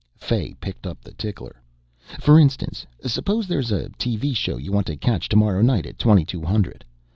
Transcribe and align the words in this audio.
Fay 0.17 0.55
picked 0.55 0.87
up 0.87 0.99
the 1.01 1.11
tickler. 1.13 1.61
"For 2.19 2.39
instance, 2.39 2.87
suppose 3.05 3.45
there's 3.47 3.71
a 3.71 3.89
TV 3.99 4.35
show 4.35 4.57
you 4.57 4.71
want 4.71 4.87
to 4.87 4.97
catch 4.97 5.29
tomorrow 5.29 5.61
night 5.61 5.85
at 5.85 5.99
twenty 5.99 6.25
two 6.25 6.41
hundred." 6.41 6.83